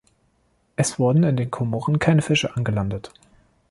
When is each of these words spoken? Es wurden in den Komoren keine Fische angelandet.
Es 0.77 0.97
wurden 0.97 1.21
in 1.21 1.37
den 1.37 1.51
Komoren 1.51 1.99
keine 1.99 2.23
Fische 2.23 2.55
angelandet. 2.55 3.13